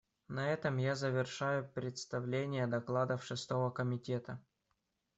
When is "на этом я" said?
0.29-0.95